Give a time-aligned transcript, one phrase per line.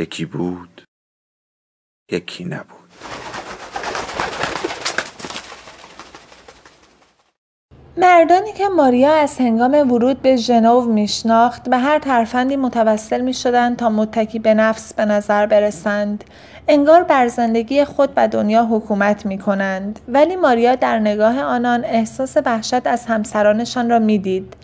[0.00, 0.82] یکی بود
[2.12, 3.09] یکی نبود.
[8.00, 13.76] مردانی که ماریا از هنگام ورود به ژنو میشناخت به هر ترفندی متوسل می شدند
[13.76, 16.24] تا متکی به نفس به نظر برسند
[16.68, 22.36] انگار بر زندگی خود و دنیا حکومت می کنند ولی ماریا در نگاه آنان احساس
[22.46, 24.54] وحشت از همسرانشان را می‌دید.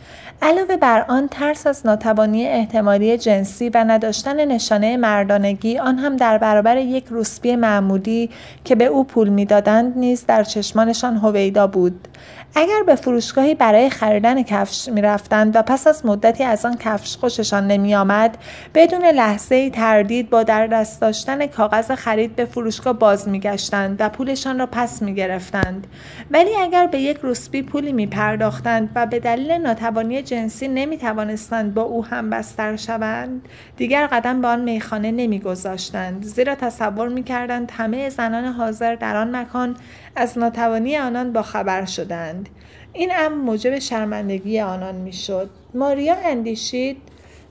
[0.42, 6.38] علاوه بر آن ترس از ناتوانی احتمالی جنسی و نداشتن نشانه مردانگی آن هم در
[6.38, 8.30] برابر یک روسبی معمولی
[8.64, 12.08] که به او پول می‌دادند نیز در چشمانشان هویدا بود.
[12.54, 17.66] اگر به فروشگاهی برای خریدن کفش می‌رفتند و پس از مدتی از آن کفش خوششان
[17.66, 18.38] نمیآمد.
[18.74, 24.58] بدون لحظه تردید با در دست داشتن کاغذ خرید به فروشگاه باز میگشتند و پولشان
[24.58, 25.86] را پس می‌گرفتند.
[26.30, 32.04] ولی اگر به یک روسبی پولی میپرداختند و به دلیل ناتوانی جنسی نمی‌توانستند با او
[32.04, 36.22] هم بستر شوند دیگر قدم به آن میخانه نمیگذاشتند.
[36.22, 39.76] زیرا تصور می‌کردند همه زنان حاضر در آن مکان
[40.16, 42.48] از ناتوانی آنان با خبر شدند.
[42.96, 45.50] این امر موجب شرمندگی آنان می‌شد.
[45.74, 46.96] ماریا اندیشید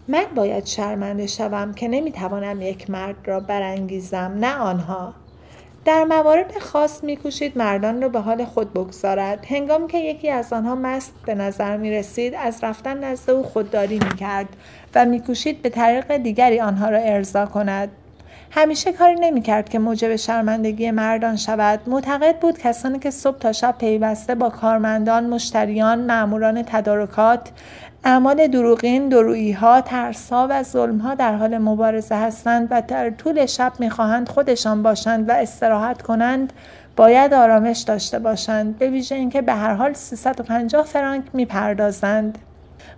[0.08, 5.14] من باید شرمنده شوم که نمی‌توانم یک مرد را برانگیزم نه آنها.
[5.86, 9.46] در موارد خاص میکوشید مردان را به حال خود بگذارد.
[9.50, 14.00] هنگامی که یکی از آنها مست به نظر می رسید از رفتن نزد او خودداری
[14.00, 14.48] می کرد
[14.96, 17.90] و میکوشید به طریق دیگری آنها را ارضا کند.
[18.58, 21.80] همیشه کاری نمی‌کرد که موجب شرمندگی مردان شود.
[21.88, 27.50] معتقد بود کسانی که صبح تا شب پیوسته با کارمندان مشتریان ماموران تدارکات
[28.04, 34.30] اعمال دروغین دروییها ترسها و ظلمها در حال مبارزه هستند و در طول شب می‌خواهند
[34.30, 36.54] خودشان باشند و استراحت کنند
[36.96, 38.78] باید آرامش داشته باشند.
[38.78, 42.38] به ویژه اینکه به هر حال 350 فرانک می‌پردازند.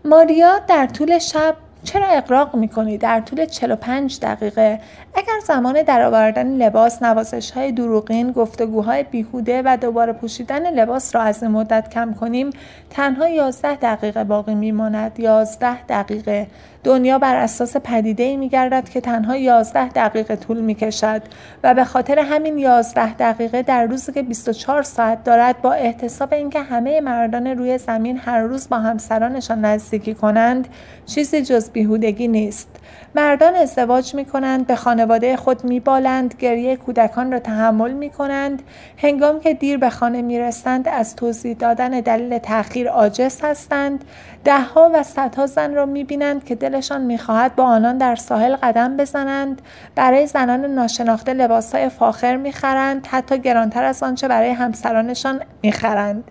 [0.05, 1.55] ماریا در طول شب
[1.87, 4.79] چرا اقراق می‌کنی؟ در طول 45 دقیقه.
[5.15, 11.43] اگر زمان درآوردن لباس نوازش های دروغین گفتگوهای بیهوده و دوباره پوشیدن لباس را از
[11.43, 12.49] مدت کم کنیم
[12.89, 15.19] تنها 11 دقیقه باقی میماند.
[15.19, 16.47] 11 دقیقه.
[16.83, 21.21] دنیا بر اساس پدیده ای می گردد که تنها 11 دقیقه طول می کشد
[21.63, 26.61] و به خاطر همین 11 دقیقه در روزی که 24 ساعت دارد با احتساب اینکه
[26.61, 30.67] همه مردان روی زمین هر روز با همسرانشان نزدیکی کنند
[31.05, 32.67] چیزی جز بیهودگی نیست.
[33.15, 38.63] مردان ازدواج می کنند به خانواده خود می بالند گریه کودکان را تحمل می کنند
[38.97, 44.05] هنگام که دیر به خانه می رسند از توضیح دادن دلیل تأخیر عاجز هستند.
[44.43, 48.55] دهها و صدها زن را می بینند که دلشان می خواهد با آنان در ساحل
[48.55, 49.61] قدم بزنند.
[49.95, 56.23] برای زنان ناشناخته لباسهای فاخر می خرند حتی گرانتر از آنچه برای همسرانشان می خرند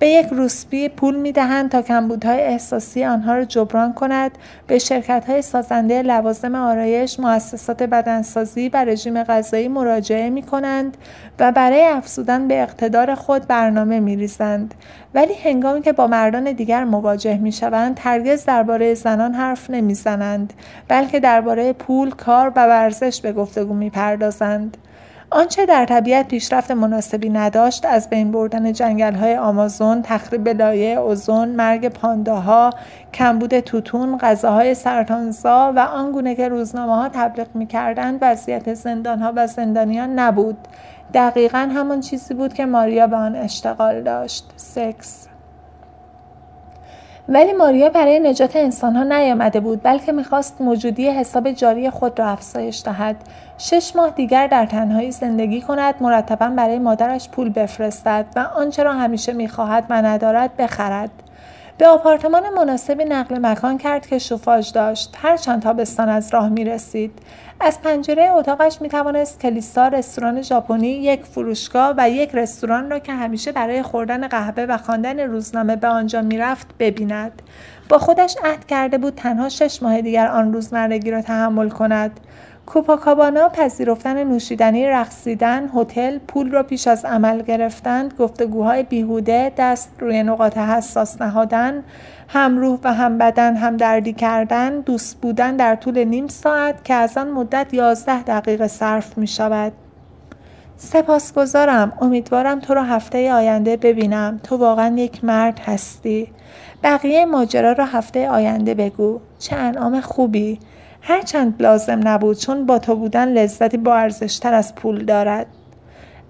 [0.00, 4.30] به یک روسبی پول می دهند تا کمبودهای احساسی آنها را جبران کند
[4.66, 10.96] به شرکت های سازنده لوازم آرایش مؤسسات بدنسازی و رژیم غذایی مراجعه می کنند
[11.38, 14.74] و برای افزودن به اقتدار خود برنامه می ریزند.
[15.14, 20.52] ولی هنگامی که با مردان دیگر مواجه می شوند هرگز درباره زنان حرف نمی زنند
[20.88, 24.76] بلکه درباره پول کار و ورزش به گفتگو می پردازند.
[25.32, 31.48] آنچه در طبیعت پیشرفت مناسبی نداشت از بین بردن جنگل های آمازون، تخریب لایه اوزون،
[31.48, 32.70] مرگ پانداها،
[33.14, 39.32] کمبود توتون، غذاهای سرطانزا و آنگونه که روزنامه ها تبلیغ می کردند وضعیت زندان ها
[39.36, 40.56] و زندانیان نبود.
[41.14, 44.52] دقیقا همان چیزی بود که ماریا به آن اشتغال داشت.
[44.56, 45.29] سکس
[47.32, 52.82] ولی ماریا برای نجات انسانها نیامده بود بلکه می‌خواست موجودی حساب جاری خود را افزایش
[52.84, 53.16] دهد.
[53.58, 58.92] شش ماه دیگر در تنهایی زندگی کند مرتبا برای مادرش پول بفرستد و آنچه را
[58.92, 61.10] همیشه می‌خواهد و ندارد بخرد.
[61.80, 65.16] به آپارتمان مناسبی نقل مکان کرد که شوفاژ داشت.
[65.22, 67.18] هرچند تابستان از راه می رسید
[67.60, 73.12] از پنجره اتاقش می توانست کلیسا رستوران ژاپنی یک فروشگاه و یک رستوران را که
[73.12, 77.42] همیشه برای خوردن قهوه و خواندن روزنامه به آنجا می‌رفت ببیند.
[77.88, 82.20] با خودش عهد کرده بود تنها شش ماه دیگر آن روزمرگی را تحمل کند.
[82.72, 90.22] کوپاکابانا پذیرفتن نوشیدنی رقصیدن هتل پول را پیش از عمل گرفتند گفتگوهای بیهوده دست روی
[90.22, 91.84] نقاط حساس نهادن
[92.28, 96.94] هم روح و هم بدن هم دردی کردن دوست بودن در طول نیم ساعت که
[96.94, 99.72] از آن مدت یازده دقیقه صرف می شود
[100.76, 101.92] سپاسگزارم.
[102.00, 104.40] امیدوارم تو را هفته آینده ببینم.
[104.42, 106.28] تو واقعا یک مرد هستی.
[106.82, 109.20] بقیه ماجرا را هفته آینده بگو.
[109.38, 110.58] چه انعام خوبی.
[111.02, 115.46] هرچند لازم نبود چون با تو بودن لذتی با ارزشتر از پول دارد.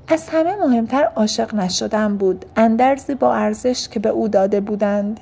[0.09, 5.21] از همه مهمتر عاشق نشدن بود اندرزی با ارزش که به او داده بودند.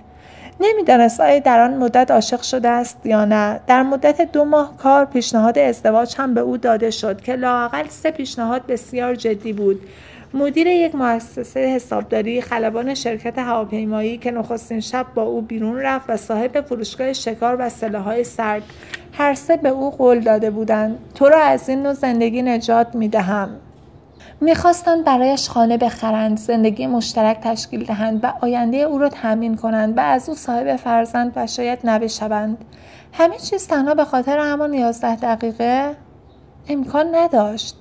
[0.61, 3.61] نمی‌دانست آیا در آن مدت عاشق شده است یا نه.
[3.67, 8.11] در مدت دو ماه کار پیشنهاد ازدواج هم به او داده شد که لاقل سه
[8.11, 9.81] پیشنهاد بسیار جدی بود.
[10.35, 16.17] مدیر یک مؤسسه حسابداری خلبان شرکت هواپیمایی که نخستین شب با او بیرون رفت و
[16.17, 18.63] صاحب فروشگاه شکار و سلاحهای سرد
[19.19, 20.99] هر سه به او قول داده بودند.
[21.15, 23.51] تو را از این نوع زندگی نجات می‌دهم.
[24.41, 30.01] می‌خواستند برایش خانه بخرند زندگی مشترک تشکیل دهند و آینده او را تأمین کنند و
[30.01, 32.65] از او صاحب فرزند و شاید نبشوند
[33.13, 35.97] همه چیز تنها به خاطر همان یازده دقیقه
[36.69, 37.77] امکان نداشت.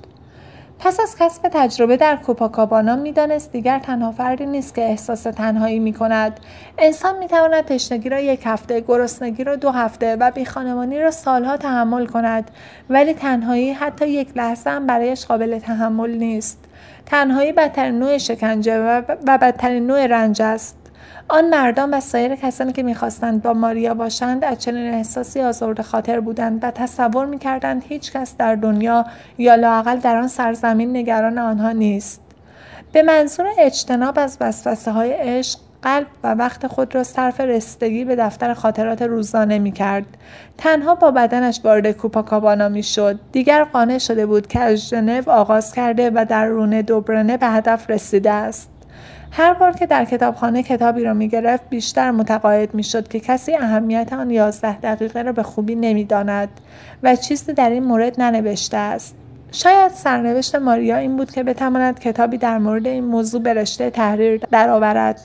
[0.80, 5.94] پس از کسب تجربه در کوپاکابانا می‌دانست دیگر تنها فردی نیست که احساس تنهایی می
[5.94, 6.40] کند
[6.78, 11.58] انسان می تواند تشنگی را یک هفته گرسنگی را دو هفته و بیخانمانی را سالها
[11.58, 12.52] تحمل کند.
[12.90, 16.66] ولی تنهایی حتی یک لحظه هم برایش قابل تحمل نیست.
[17.06, 20.87] تنهایی بدترین نوع شکنجه و بدترین نوع رنج است.
[21.27, 26.19] آن مردان و سایر کسانی که می‌خواستند با ماریا باشند از چنین احساسی آزرده خاطر
[26.19, 29.06] بودند و تصور می‌کردند هیچ کس در دنیا
[29.38, 32.21] یا لاقل در آن سرزمین نگران آنها نیست
[32.92, 38.15] به منظور اجتناب از وسوسه های عشق قلب و وقت خود را صرف رستگی به
[38.15, 40.06] دفتر خاطرات روزانه می کرد.
[40.57, 43.19] تنها با بدنش وارد کوپاکابانا می شد.
[43.31, 47.89] دیگر قانع شده بود که از ژنو آغاز کرده و در رونه دوبرنه به هدف
[47.89, 48.77] رسیده است.
[49.32, 54.30] هر بار که در کتابخانه کتابی را می‌گرفت بیشتر متقاعد می‌شد که کسی اهمیت آن
[54.30, 56.50] یازده دقیقه را به خوبی نمی‌داند
[57.04, 59.16] و چیزی در این مورد ننوشته است.
[59.52, 64.42] شاید سرنوشت ماریا این بود که بتواند کتابی در مورد این موضوع به رشته تحریر
[64.52, 65.20] درآورد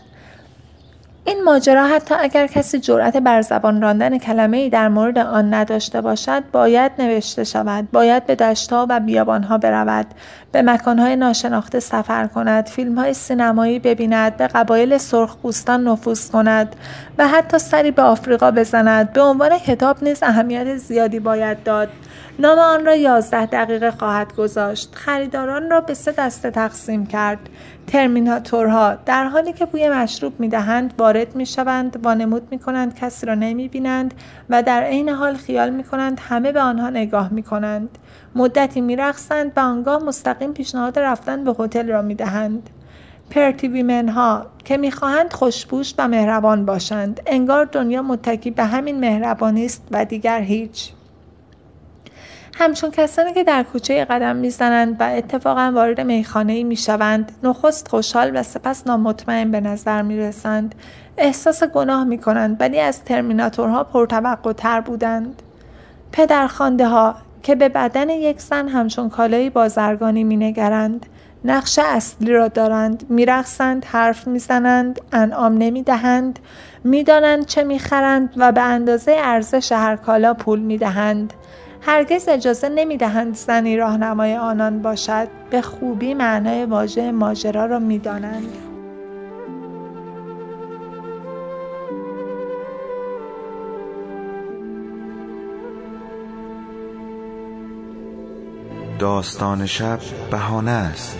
[1.24, 6.00] این ماجرا حتی اگر کسی جرأت بر زبان راندن کلمه ای در مورد آن نداشته
[6.00, 10.06] باشد باید نوشته شود باید به دشتها و بیابانها برود
[10.52, 16.76] به مکانهای ناشناخته سفر کند فیلم های سینمایی ببیند به قبایل سرخپوستان نفوذ کند
[17.18, 19.12] و حتی سری به آفریقا بزند.
[19.12, 21.88] به عنوان کتاب نیز اهمیت زیادی باید داد.
[22.38, 24.94] نام آن را یازده دقیقه خواهد گذاشت.
[24.94, 27.48] خریداران را به سه دسته تقسیم کرد.
[27.86, 34.14] ترمیناتورها در حالی که بوی مشروب می‌دهند وارد می‌شوند وانمود می‌کنند کسی را نمی‌بینند
[34.50, 37.98] و در عین حال خیال می‌کنند همه به آنها نگاه می‌کنند.
[38.34, 42.70] مدتی میرقصند و آنگاه مستقیم پیشنهاد رفتن به هتل را می‌دهند.
[43.30, 47.20] پرتیویمن ها که می‌خواهند خوشبوش و مهربان باشند.
[47.26, 50.92] انگار دنیا متکی به همین مهربانی است و دیگر هیچ.
[52.54, 58.30] همچون کسانی که در کوچه قدم می‌زنند و اتفاقا وارد میخانه ای می‌شوند نخست خوشحال
[58.34, 60.74] و سپس نامطمئن به نظر می‌رسند.
[61.18, 65.42] احساس گناه می‌کنند ولی از ترمیناتورها پرتوقع تر بودند.
[66.12, 71.06] پدرخوانده ها که به بدن یک زن همچون کالایی بازرگانی مینگرند
[71.44, 73.06] نقش اصلی را دارند.
[73.08, 76.38] میرقصند حرف می‌زنند انعام نمی‌دهند
[76.84, 81.32] می‌دانند چه می‌خرند و به اندازه ارزش هر کالا پول می‌دهند.
[81.84, 85.28] هرگز اجازه نمی دهند زنی راهنمای آنان باشد.
[85.50, 88.52] به خوبی معنای واژه ماجرا را می دانند.
[98.98, 99.98] داستان شب
[100.30, 101.18] بهانه است.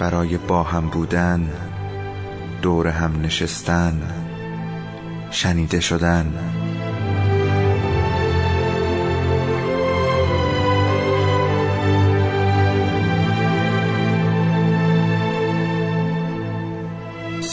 [0.00, 1.50] برای با هم بودن
[2.62, 4.02] دور هم نشستن
[5.30, 6.34] شنیده شدن.